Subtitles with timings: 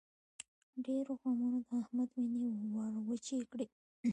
[0.85, 3.67] ډېرو غمونو د احمد وينې ور وچې کړې.